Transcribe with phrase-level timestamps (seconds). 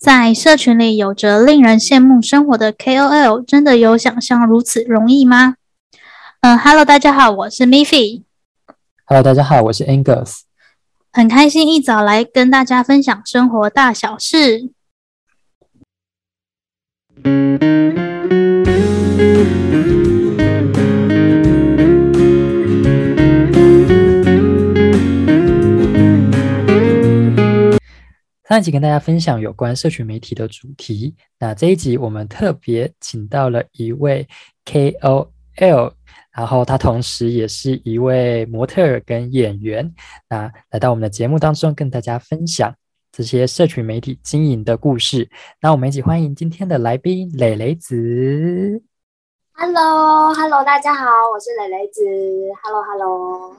[0.00, 5.56] 在社群里有着令人羡慕生活的 KOL，真的有想象如此容易吗？
[6.40, 8.22] 嗯，Hello，大家好，我是 Miffy。
[9.04, 10.40] Hello，大家好，我是 Angus。
[11.12, 14.70] 很开心一早来跟大家分享生活大小事。
[28.50, 34.26] 上一集跟大家分享有关社群媒体的主题，那这一集我们特别请到了一位
[34.64, 35.92] KOL，
[36.32, 39.94] 然后他同时也是一位模特儿跟演员，
[40.28, 42.74] 那来到我们的节目当中跟大家分享
[43.12, 45.30] 这些社群媒体经营的故事。
[45.60, 48.82] 那我们一起欢迎今天的来宾磊磊子。
[49.52, 52.02] Hello，Hello，大家好，我是磊磊子。
[52.64, 53.54] Hello，Hello，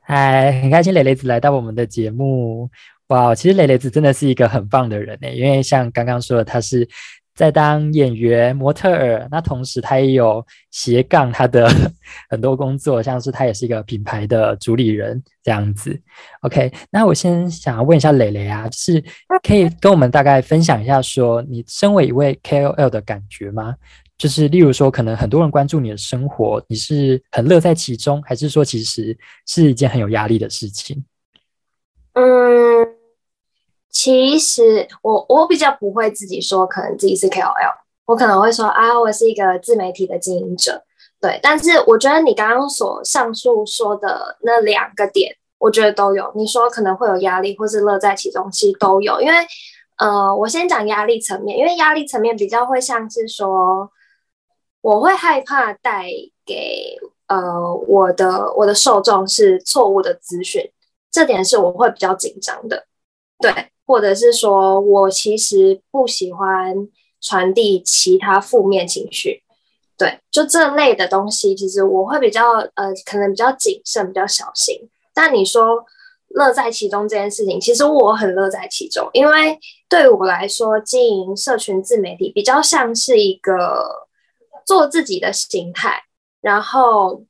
[0.00, 2.70] 嗨，很开心磊磊子来到我们的节目。
[3.08, 6.88] 哇，其实蕾蕾子真的是一个很棒的人呢，因为像刚刚说的，她是
[7.34, 11.68] 在当演员、模特儿，那同时她也有斜杠她的
[12.30, 16.00] 很多工作，像是她也是一个品牌的主理人这样子。
[16.40, 19.04] OK，那我先想要问一下蕾蕾啊，就是
[19.42, 23.74] 可以跟我们大概分享一下，说你身为一位 KOL 的感觉吗？
[24.16, 31.04] 就是例如说，可能很多人关注你的生活，你是很乐在其中，还是说其实是一件很有压力的事情？
[32.14, 32.93] 嗯。
[33.94, 37.74] 其实我我比较不会自己说，可能自己是 KOL，
[38.06, 40.82] 我可能会说啊，我是一个自媒体的经营者，
[41.20, 41.38] 对。
[41.40, 46.32] 但是我觉得你刚刚所上述说的那两个点，我觉得都有。
[46.34, 49.20] 你说可能会有压力，或是乐在其中，其实都有。
[49.20, 49.34] 因为
[49.98, 53.88] 呃，我先讲压力层面，因为压力层面比较会像是说，
[54.80, 56.08] 我会害怕带
[56.44, 60.68] 给呃我的我的受众是错误的资讯，
[61.12, 62.86] 这点是我会比较紧张的，
[63.38, 63.70] 对。
[63.86, 66.74] 或者是说我其实不喜欢
[67.20, 69.42] 传递其他负面情绪，
[69.98, 74.88] 对，就这类的东西，其实我会比较呃，可能比较谨慎，比较小心。
[75.12, 75.84] 但你说
[76.28, 84.08] 乐在其中这件事情，其实我很乐在其中，因为对我来说，经营社群自媒体比较像是一个
[84.64, 86.04] 做自己的形态，
[86.40, 87.22] 然后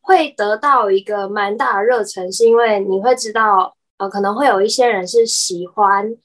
[0.00, 3.76] 会得到一个蛮大的热忱，是因为你会知道。
[4.00, 6.16] 呃，可能会有一些人是喜欢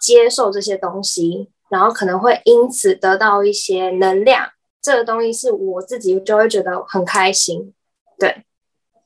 [0.00, 4.50] 接受这些东西，然后可能会因此得到一些能量。
[4.80, 7.72] 这个东西是我自己就会觉得很开心。
[8.18, 8.44] 对，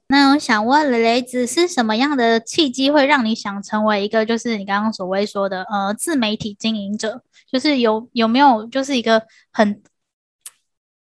[0.09, 7.23] 那我想问雷雷子，是什么样的契机会让你想成为一个，就是你刚刚所谓说的呃自媒体经营者？
[7.53, 9.23] 就是有有没有就是一个
[9.53, 9.83] 很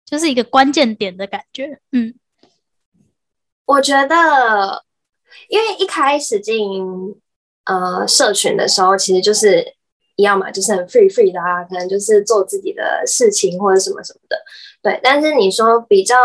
[0.03, 1.79] 就是一个关键点的感觉？
[1.93, 2.13] 嗯，
[3.63, 4.83] 我觉得。
[5.49, 7.21] 因为一开始经营
[7.65, 9.75] 呃社群的时候，其实就是
[10.15, 14.37] 一样嘛，就是很 free free 的啊，可能就是做自己的事情或者什么什么的，
[14.81, 14.99] 对。
[15.03, 16.15] 但是你说比较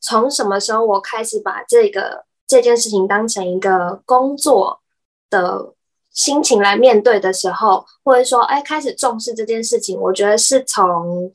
[0.00, 4.80] 从什么时候我开始把这个这件事情当成一个工作
[5.28, 5.74] 的
[6.10, 11.32] 心情来面对的时候，或者说哎开始重视这件事情，我觉得是从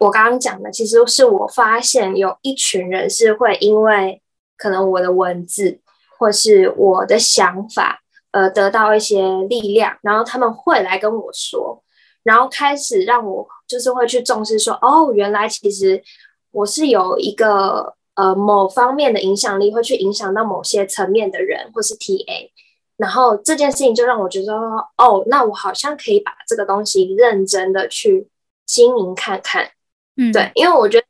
[0.00, 4.22] 我刚刚讲的，其实是我发现有一群人是会因为。
[4.58, 5.82] 可能我的文字
[6.18, 8.00] 或是我的想法，
[8.30, 11.82] 呃，得到一些力量，然后他们会来跟我说，
[12.22, 16.02] 然后开始让我就是会去重视说，哦，原来其实
[16.50, 22.50] 我是有一个呃某方面的影响力，会去影响到某些层面的人，或是 TA，
[22.96, 24.56] 然后这件事情就让我觉得说，
[24.96, 28.28] 哦，那我好像可以把这个东西认真的去
[28.64, 29.70] 经营看看，
[30.16, 31.06] 嗯，对，因为我觉得。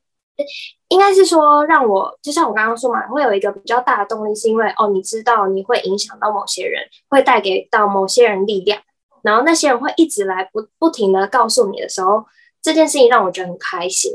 [0.88, 8.80] 应该是说，让我就像我刚刚说嘛，会有一个比较大的动力，是因为哦，你知道你会影响到某些人，会带给到某些人力量，
[9.22, 12.24] 然后那些人会一直来不不停的告诉你的时候，
[12.62, 14.12] 这件事情让我觉得很开心。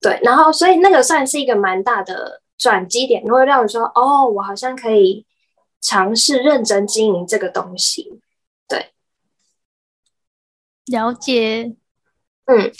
[0.00, 5.26] 对，然后所以那个算是一个蛮大的转机点，会让你说哦，我好像可以
[5.80, 8.20] 尝试认真经营这个东西。
[8.68, 8.92] 对，
[10.86, 11.74] 了解。
[12.46, 12.72] 嗯，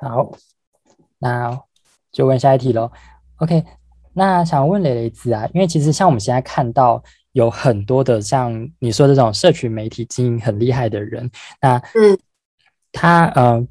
[0.00, 0.32] 好。
[1.20, 1.56] 那
[2.10, 2.90] 就问下一题喽。
[3.36, 3.64] OK，
[4.12, 7.02] 那想问蕾蕾子啊，因为其实像我们现在看到
[7.32, 11.30] 有很多的像你说这种社群媒体经营很厉害的人，
[11.62, 12.18] 那嗯，
[12.90, 13.68] 他呃，因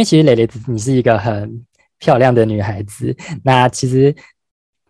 [0.00, 1.66] 为其实蕾蕾子你是一个很
[1.98, 4.14] 漂亮的女孩子，那其实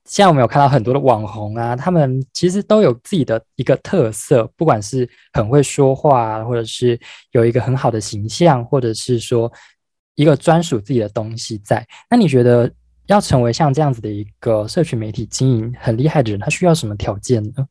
[0.05, 7.01] 现在我们有看到很多的网红啊，他们其实都有自己的一个特色，不管是很会说话，或者是
[7.31, 9.51] 有一个很好的形象，或者是说。
[10.15, 12.71] 一个专属自己的东西在，那你觉得
[13.07, 17.67] 要成为像这样子的一个社群媒体经营很厉害的人，他需要什么条件呢？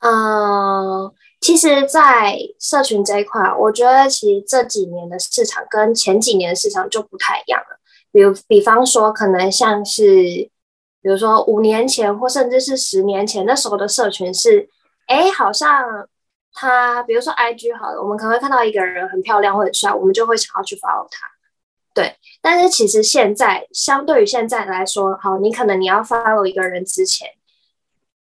[0.00, 7.80] 嗯、其实，在社群这一块，我觉得其实这几年的市场跟前几年的市场就不太一样了。
[8.12, 10.22] 比如，比方说，可能像是，
[11.02, 14.68] 比如说五年前或甚至是十年前，那时候的社群是，
[15.06, 16.08] 哎，好像
[16.60, 21.28] 他，比如说 IG 好了，我们可能会看到一个人很漂亮或者帅，我们就会想要去 follow 他。
[21.94, 27.28] 对，但是其实现在，相对于现在来说，好，你可能你要 follow 一个人之前，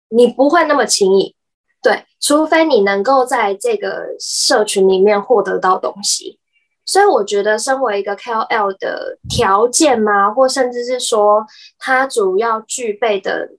[0.10, 1.34] 你不会那么轻易。
[1.82, 6.40] 对，除非你能够在这个社群里面获得到东西，
[6.86, 11.46] 所以我觉得身为一个 KOL 的条件嘛，或甚至是说
[11.78, 13.52] 他主要具备的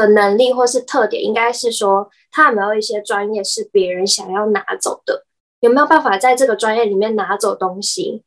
[0.00, 5.24] 的能力或是特点，应该是说他有没有一些专业是别人想要拿走的，
[5.60, 8.22] 有没有办法在这个专业里面拿走东西？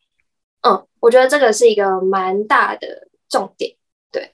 [0.61, 3.75] 嗯，我觉得这个是一个蛮大的重点。
[4.11, 4.31] 对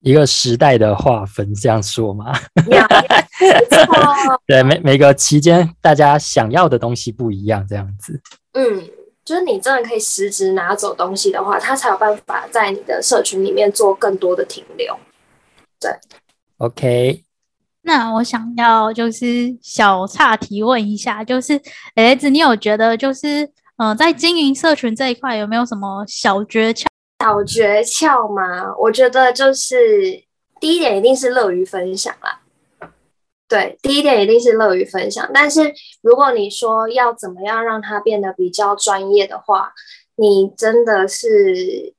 [0.00, 2.32] 一个时代的划分，这样说吗？
[4.46, 8.20] 对，每每个期间大家想要的东西不一样，这样子。
[8.52, 8.88] 嗯，
[9.24, 14.96] 就是你真的可以实质拿走东西的话，他才有办法在你的社群里面做更多的停留。
[15.80, 15.90] 对
[16.64, 17.22] ，OK。
[17.82, 21.60] 那我想要就是小岔提问一下，就是
[21.96, 23.44] 蕾子，你有觉得就是
[23.76, 26.86] 嗯、呃，在经营社群这一块有没有什么小诀窍？
[27.22, 30.22] 小诀窍吗，我觉得就是
[30.60, 32.40] 第一点一定是乐于分享啦。
[33.46, 35.30] 对，第一点一定是乐于分享。
[35.34, 39.72] 但是如果你说要怎么样让它变得比较专业的话，
[40.16, 41.92] 你真的是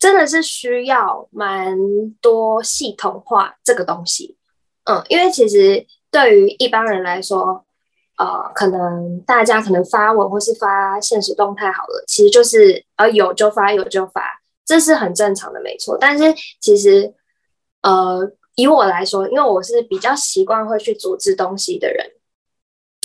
[0.00, 1.78] 真的是需要蛮
[2.20, 4.36] 多系统化这个东西。
[4.84, 7.64] 嗯，因为其实对于一般人来说，
[8.16, 14.40] 呃，可能大家可能发文或是发现实动态好了，其实就是呃有就发，有就发。
[14.64, 15.98] 这是很正常的，没错。
[16.00, 17.12] 但是其实，
[17.82, 18.20] 呃，
[18.54, 22.06] 以我来说，因为我是比较习惯会去组织东西的人，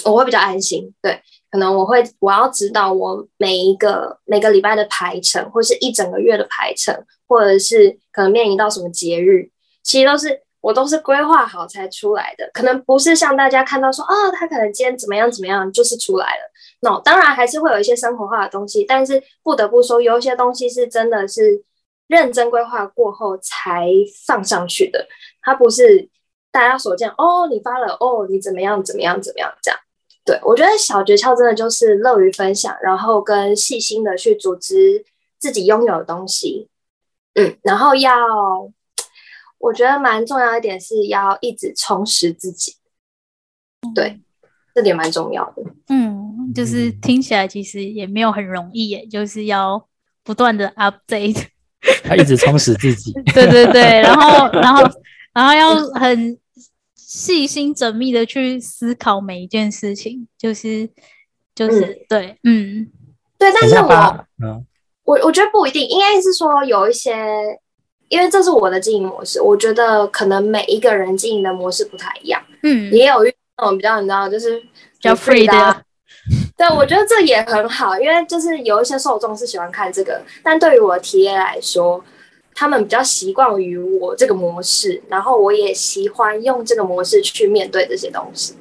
[0.05, 0.93] 我会比较安心。
[1.01, 1.21] 对，
[1.51, 9.49] 可能我会我要知道我每一个每个礼拜的排程，或是一整个月的排程，或者是可能面临到什么节日，
[9.83, 12.49] 其实都是我都是规划好才出来的。
[12.53, 16.51] 可能不是像大家看到说，哦，他可能今天怎么样怎么样，就是出来了。
[16.81, 21.63] No, 当然还是会有一些生活化的东西，但是不得不说，有一些东西是真的是
[22.07, 23.89] 认真规划过后才
[24.27, 25.07] 放上去的。
[25.41, 26.09] 它不是
[26.51, 29.79] 大家所见哦，你发了哦，你怎么样怎么样怎么样这样。
[30.25, 35.05] 对，我觉得小诀窍真的就是乐于分享，然后跟细心的去组织
[35.37, 36.67] 自己拥有的东西。
[37.35, 38.11] 嗯，然后要
[39.59, 42.75] 我觉得蛮重要一点是要一直充实自己。
[43.93, 44.19] 对，
[44.73, 45.63] 这点蛮重要的。
[45.89, 46.15] 嗯。
[46.53, 49.83] 就是听起来其实也没有很容易耶，就是要
[50.23, 51.47] 不断的 update，
[52.03, 53.11] 他一直充实自己。
[53.33, 54.83] 对对对，然后然后
[55.33, 56.37] 然后要很
[57.15, 60.89] 细心缜密的去思考每一件事情，就是
[61.55, 62.91] 就是、嗯、对，嗯，
[63.37, 64.65] 对，但是我嗯，
[65.05, 67.15] 我我觉得不一定，应该是说有一些，
[68.09, 74.67] 因为这是我的经营模式，我觉得可能每一个人经营的模式不太一样，嗯，也有那种比较你知道，就是比
[74.99, 75.83] 较 free 的。
[76.57, 82.03] 对，我觉得这也很好，因为就是有一些受众是喜欢看这个，但对于我的 TA 来说，
[82.55, 88.55] 他们比较习惯于我这个模式，然后我也喜欢用这个模式去面对这些东西。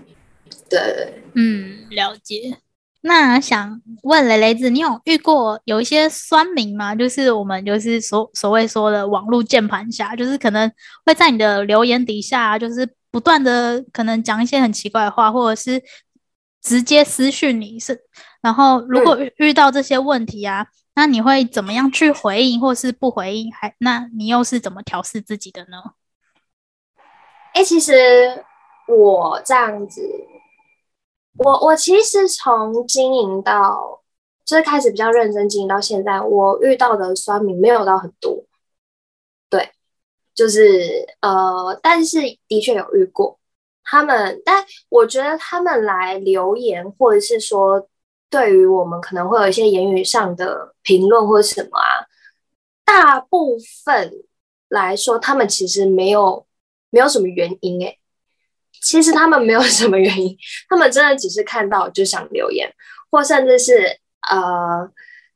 [0.69, 2.59] 对，嗯，了解。
[3.01, 6.95] 那想问蕾蕾子，你有遇过有一些酸民吗？
[6.95, 10.71] 就是我们就是所所谓说的网络键盘侠，就是可能
[11.07, 15.83] 会在你的留言底下，就是不断的可能讲一些很奇怪的话，或者是。
[16.67, 18.01] 直接私讯你是，
[18.41, 23.53] 然后如果遇遇到这些问题啊，嗯、那你会怎么样去回应，或是不回应？
[23.53, 25.95] 还那你又是怎么调试自己的呢？
[27.53, 28.45] 哎、其实
[28.89, 30.03] 我这样子，
[31.37, 34.03] 我我其实从经营到
[34.45, 38.45] 就是开始比较认真经营到现在，我遇到的酸民没有到很多，
[39.49, 39.71] 对，
[40.35, 43.39] 就是呃，但是的确有遇过。
[43.87, 47.87] 他们，但我觉得他们来留言，或者是说
[48.31, 52.07] 对于我们可能会有一些言语上的评论或者什么啊，
[52.85, 54.13] 大部分
[54.69, 56.47] 来说，他们其实没有
[56.91, 57.99] 没有什么原因诶。
[58.83, 60.37] 其实他们没有什么原因，
[60.69, 62.73] 他们真的只是看到就想留言，
[63.11, 63.99] 或甚至是
[64.31, 64.91] 呃，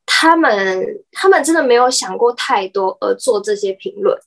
[0.04, 4.18] 他们他们真的没有想过太多而做这些评论，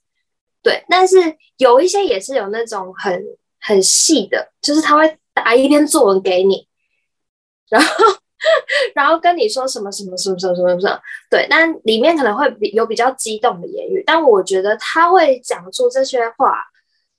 [0.64, 0.84] 对。
[0.90, 3.24] 但是有一些也是有那种很。
[3.64, 6.68] 很细的，就是他会打一篇作文给你，
[7.70, 7.88] 然后
[8.96, 16.58] 然后跟你说什么什么什么什么什么什么，对，但里面可能会比有比较激动的言语，但我觉得他会讲出这些话，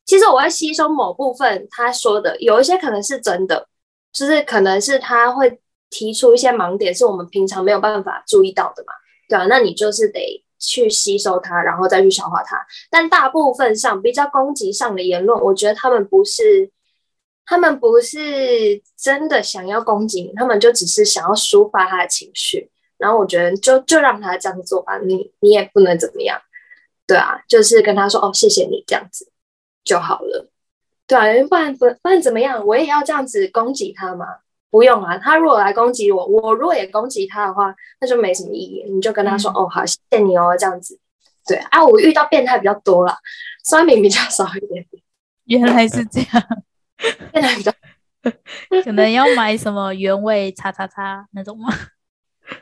[0.05, 3.69] 其实我会吸收某部分他说的，有一些可能是真的，
[4.13, 5.61] 就是可能是他会
[5.91, 8.93] 提出一些盲点，是我们平常没有办法注意到的嘛，
[9.29, 12.57] 对啊，那你就是得去吸收它，然后再去消化它。
[12.91, 16.71] 但大部分上比较攻击上的言论，我觉得他们不是，
[17.45, 22.71] 他们不是真的想要攻击你，他们就只是想要抒发他的情绪。
[22.99, 26.41] 然后我觉得就就让他这样做吧，你你也不能怎么样，
[27.05, 29.29] 对啊，就是跟他说哦，谢谢你这样子
[29.83, 30.49] 就好了，
[31.09, 34.27] 对啊，不然不不然怎么样，我也要这样子攻击他吗？
[34.71, 38.85] 不用啊，他如果来攻击我，我如果也攻击他的话，那就没什么意义。
[38.89, 40.97] 你就跟他说哦，好，谢谢你哦，这样子，
[41.47, 43.19] 对啊，我遇到变态比较多啦，
[43.65, 44.87] 酸民比较少一点。
[45.47, 46.63] 原来是这样，
[47.33, 47.73] 变态比较，
[48.85, 51.69] 可能要买什么原味叉叉叉那种吗？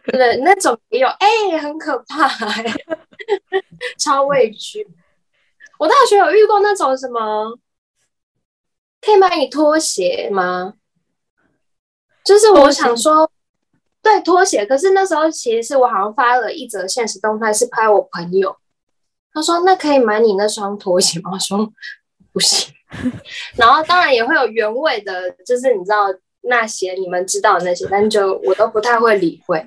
[0.04, 2.72] 对，那种也有，哎、欸，很可怕、欸，
[3.98, 4.86] 超委屈。
[5.78, 7.58] 我大学有遇过那种什么，
[9.00, 10.74] 可以买你拖鞋吗？
[12.22, 13.30] 就是我想说，
[14.02, 18.56] 对拖鞋，可是那时候其实是我好像发了一则现实动态，是拍我朋友。
[19.32, 21.72] 他说：“那可以买你那双拖鞋吗？”我说
[22.32, 22.74] ：“不行。”
[23.56, 26.06] 然后当然也会有原味的，就是你知道。
[26.42, 29.62] 那些你们知道的那些，但就我都不太会理会，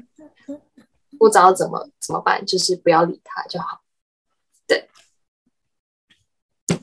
[1.20, 3.84] 不知道怎么怎么办，就是不要理他就好。
[4.66, 4.90] 对，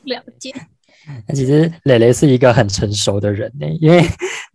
[0.04, 0.54] 了解。
[1.26, 4.00] 那其实蕾蕾是一个很成熟的人呢，因为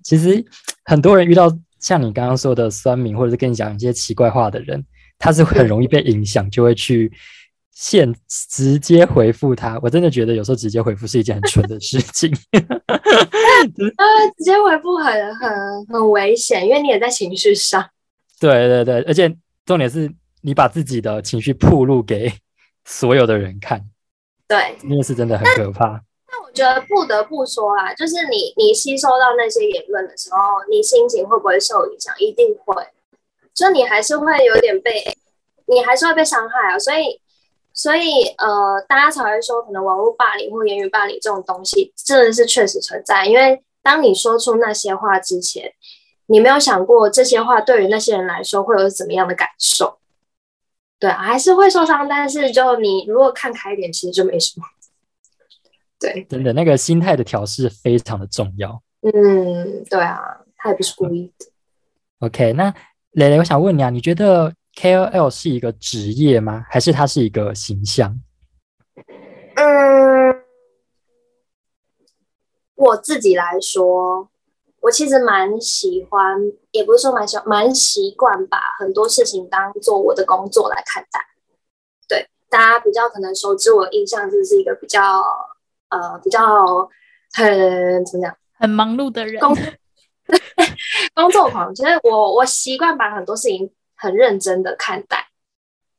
[0.06, 0.42] 其实
[0.86, 1.52] 很多人遇到
[1.82, 4.82] 像你刚刚说的酸民，或者是跟你讲一些奇怪话的人，
[5.20, 7.12] 他是很容易被影响，就会去。
[7.76, 8.16] 现
[8.50, 12.34] 直接回复他，我真的觉得有时候直接回复是一件很蠢的事情。
[12.56, 12.58] 呃，
[14.38, 17.86] 直接回复很很很危险，因为你也在情绪上。
[18.40, 19.30] 对对对，而且
[19.66, 20.10] 重点是
[20.42, 22.32] 你把自己的情绪暴露给
[22.86, 23.84] 所有的人看。
[24.48, 26.02] 对，那个是真的很可怕。
[26.30, 30.38] 那我觉得不得不说啦，就是你你吸收到那些言论的时候，
[30.70, 32.16] 你心情会不会受影响？
[32.20, 32.88] 一定会，
[33.54, 35.04] 就你还是会有点被，
[35.66, 37.20] 你还是会被伤害啊，所以。
[37.76, 43.26] 所以，呃，大家才会说，可能网络霸凌或言语霸凌这种东西，真的是确实存在。
[43.26, 45.70] 因为当你说出那些话之前，
[46.28, 50.00] 你没有想过这些话对于那些人来说会有怎么样的感受。
[50.98, 54.66] 对啊，还是会受伤，但是就你如果看开一点，其实就没什么。
[56.00, 58.82] 对，真的，那个心态的调试非常的重要。
[59.02, 60.18] 嗯，对啊，
[60.56, 61.46] 他也不是故意的。
[62.20, 62.74] OK，那
[63.12, 66.66] 蕾蕾，我想问你啊，你觉得？KOL 是一个职业吗？
[66.70, 68.20] 还是它是一个形象？
[69.56, 70.44] 嗯，
[72.76, 74.30] 我自己来说，
[74.82, 76.38] 我其实蛮喜欢，
[76.72, 81.20] 也不是说蛮喜欢，蛮习惯把很多事情当做我的工作来看待。
[82.08, 85.24] 对，大家比较可能熟知我的印象，就是一个比较
[85.90, 86.40] 呃比较
[87.34, 89.56] 很怎么讲，很忙碌的人，工
[91.16, 91.74] 工作狂。
[91.74, 93.72] 其实我我习惯把很多事情。
[94.06, 95.28] 很认真的看待，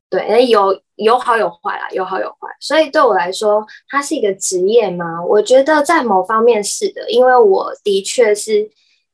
[0.09, 2.49] 对，有有好有坏啦，有好有坏。
[2.61, 5.25] 所以对我来说，它是一个职业吗？
[5.25, 8.71] 我觉得在某方面是的，因为我的确是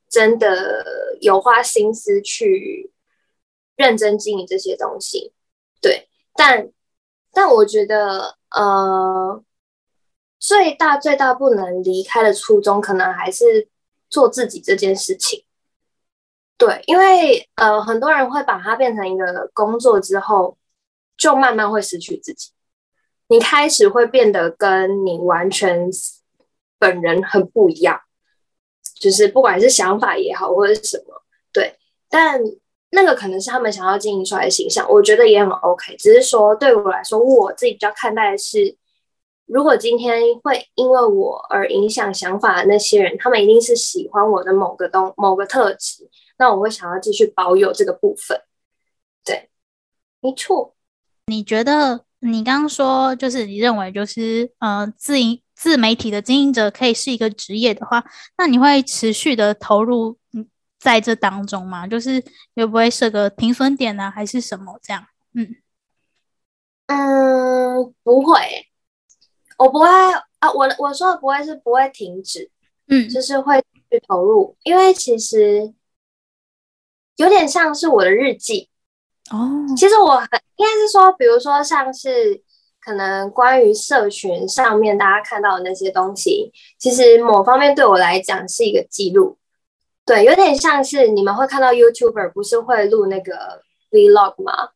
[0.09, 0.85] 真的
[1.21, 2.93] 有花心思去
[3.77, 5.33] 认真经营这些东西，
[5.81, 6.09] 对。
[6.35, 6.71] 但
[7.33, 9.43] 但我觉得，呃，
[10.39, 13.69] 最大最大不能离开的初衷，可能还是
[14.09, 15.45] 做自己这件事情。
[16.65, 20.57] 对，因为呃，很多人会把它变成一个工作之后，
[21.17, 22.51] 就慢慢会失去自己。
[23.27, 25.91] 你开始会变得跟你完全
[26.79, 28.01] 本人很不一样，
[29.01, 31.77] 就是不管是想法也好，或者什么，对。
[32.09, 32.41] 但
[32.91, 35.97] 那个可能是他们想要经营出来的形象，我觉得也很 OK。
[35.97, 38.77] 只是说对我来说，我自己比较看待的是，
[39.47, 46.09] 如果今天会因为我而影响想法的那些人，他们一定是喜欢我的某个东某个特质。
[46.43, 48.43] 那我会想要继续保有这个部分，
[49.25, 49.49] 对，
[50.21, 50.75] 没错。
[51.27, 58.05] 你觉得你刚刚说，就是你认为，就是呃，自营自媒体的经营者可以是一个职业的话，
[58.37, 60.19] 那你会持续的投入
[60.81, 61.87] 在这当中吗？
[61.87, 62.21] 就是
[62.57, 65.07] 会不会设个停损点呢、啊，还是什么这样？
[65.35, 65.55] 嗯
[66.87, 68.35] 嗯，不会，
[69.59, 70.51] 我不会啊。
[70.53, 72.51] 我我说的不会是不会停止，
[72.89, 75.73] 嗯，就是会去投入，因为其实。
[77.17, 78.69] 有点像是我的日记
[79.31, 79.67] 哦。
[79.77, 82.41] 其实我很应该是说，比如说像是
[82.85, 89.37] 可能关于社群上面大家看到的那些东西，其实某方面对我来讲是一个记录。
[90.05, 94.71] 对，有点像是你们会看到 YouTuber 不是会录那个 Vlog 吗？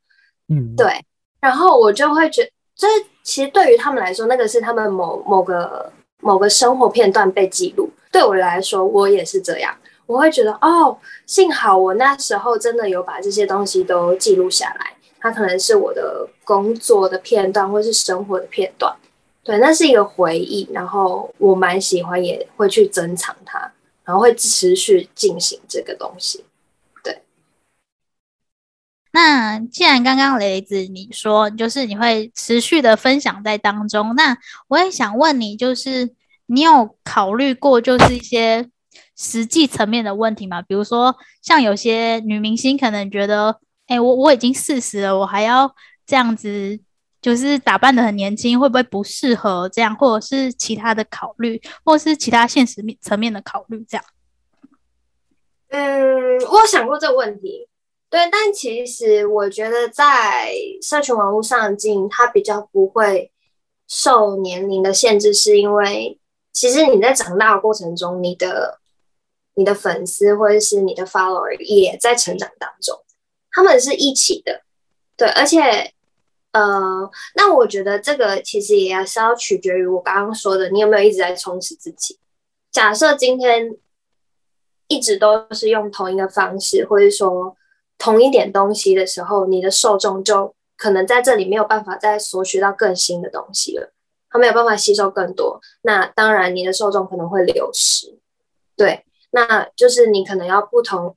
[0.48, 1.04] 嗯，对。
[1.40, 7.90] 然后我就会觉得，就是其实对于他们来说，那个是他们某某个某个生活片段被记录。
[8.12, 9.76] 对我来说，我也是这样。
[10.06, 14.92] 我会觉得哦，幸好我那时候真的有把这些东西都记录下来。
[15.18, 18.94] 它可能是我的工作的片段，或是生活的片段，
[19.42, 20.68] 对，那是一个回忆。
[20.72, 23.72] 然后我蛮喜欢，也会去珍藏它，
[24.04, 26.44] 然后会持续进行这个东西。
[27.02, 27.22] 对。
[29.10, 34.36] 那既然刚刚蕾蕾子你说，就是你会持续的分享在当中，那
[34.68, 36.12] 我也想问你，就是
[36.46, 38.70] 你有考虑过，就是一些
[39.16, 40.62] 实际层面的问题嘛？
[40.62, 43.58] 比如说，像有些女明星可能觉得。
[43.88, 45.72] 哎、我我已经四十了，我还要
[46.04, 46.76] 这样子，
[47.22, 49.94] 就是打扮得很年轻，会不会不适合这样？
[49.94, 54.04] 或者是其他的考虑，或是其他现实面层面的考虑这样？
[55.68, 57.68] 嗯，我有想过这个问题，
[58.10, 63.30] 对，但其实我觉得在社群网络上经营，它比较不会
[63.86, 66.18] 受年龄的限制，是因为
[66.52, 68.80] 其实你在长大的过程中，你的
[69.56, 72.96] 你的粉丝或者是你的 follower 也在成长当中。
[73.50, 74.62] 他们是一起的，
[75.16, 75.92] 对，而且，
[76.52, 82.18] 呃，那我觉得这个其实也是要取决于我刚刚说的，你有没有一直在充实自己。
[82.70, 83.74] 假设今天
[84.88, 87.56] 一直都是用同一个方式，或者说
[87.96, 93.94] 同一点东西的时候，你的受众就可能在这里没有办法再索取到更新的东西了，
[94.28, 98.18] 他没有办法吸收更多，那当然你的受众可能会流失。
[98.76, 99.05] 对，
[99.36, 101.14] 那就是你可能要不同，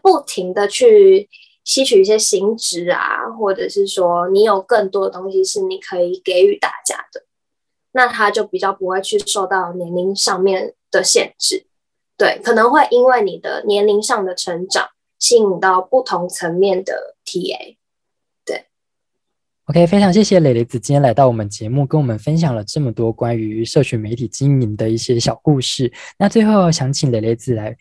[0.00, 1.28] 不停的去。
[1.66, 7.24] 吸取一些新知啊，或者是说你有更多的东西是你可以给予大家的，
[7.92, 11.64] 那他就比较不会去受到年龄上面的限制，
[12.18, 17.78] 对，可能会因为你的年龄上的成长，吸引到不同层面的 TA，
[19.66, 25.90] OK，非常谢谢蕾蕾子今天来到我们节目，跟我们分享了这么多关于社群媒体经营的一些小故事。
[26.18, 27.76] 那最后想请蕾蕾子来。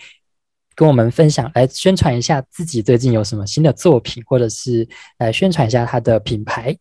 [0.75, 4.88] 跟我们分享，来宣传一下自己最近有什么新的作品，或者是
[5.20, 6.75] 来宣传一下他的品牌。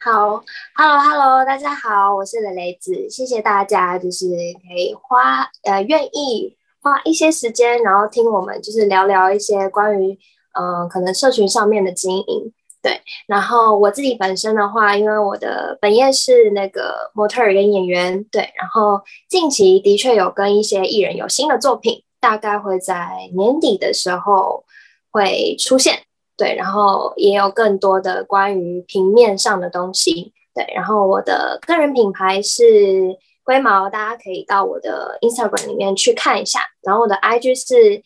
[0.00, 0.42] 好
[0.74, 10.18] ，Hello Hello，大家好，我是蕾蕾子，谢谢大家，就是可以花呃愿意花一些时间，然后听我们就是聊聊一些关于
[10.58, 12.52] 嗯、可能社群上面的经营。
[12.84, 22.04] 对，然后我自己本身的话，因为我的本业是那个模特儿跟演员，对，然后近期的确有跟一些艺人有新的作品。
[22.20, 24.64] 大概会在年底的时候
[25.10, 26.04] 会出现，
[26.38, 38.02] 对，然后也有更多的关于平面上的东西，对，然后我的个人品牌是龟毛，大家可以到我的 Instagram 里面去看一下，然后我的 IG 是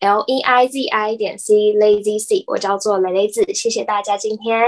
[0.00, 4.60] L E I Z I 点 C Lazy C，我叫做蕾蕾子，谢谢大家今天。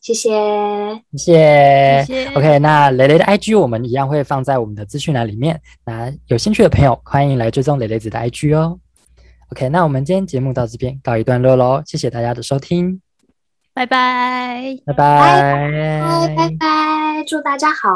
[0.00, 0.30] 谢谢，
[1.16, 2.26] 谢谢。
[2.36, 5.60] OK，那蕾蕾的 IG 我们一样会放在我们的资讯栏里面。
[5.84, 8.78] 那有兴趣的朋友，欢迎来追踪蕾蕾子的 IG 哦。
[9.50, 13.00] OK，那我们今天节目到这边告一段落喽，谢谢大家的收听，
[13.74, 17.88] 拜拜，拜拜，拜拜，拜拜，祝大家好。